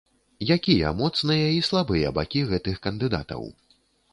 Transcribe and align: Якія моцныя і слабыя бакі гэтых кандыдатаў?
Якія 0.55 0.93
моцныя 1.01 1.45
і 1.57 1.61
слабыя 1.69 2.07
бакі 2.17 2.41
гэтых 2.53 2.83
кандыдатаў? 2.87 3.41